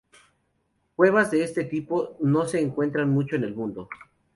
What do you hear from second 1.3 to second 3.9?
este tipo no se encuentran mucho en el mundo.